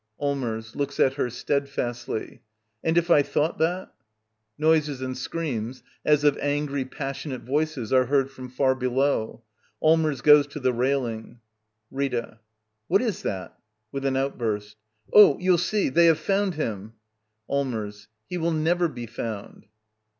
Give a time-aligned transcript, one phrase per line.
[0.19, 0.75] Allmers.
[0.75, 2.41] [Looks at her steadfastly.]
[2.83, 3.93] And if I thought that—?
[4.57, 9.43] [Noises and screams, as of angry, passionate voices, are heard from far below.
[9.79, 11.39] Allmers goes to the railing.]
[11.91, 12.39] Rita.
[12.87, 13.59] What is that?
[13.91, 14.75] [With an outburst.]
[15.13, 16.93] Oh, you'll see,— they have found him
[17.47, 18.07] I Allmbrs.
[18.27, 19.67] He will never be found.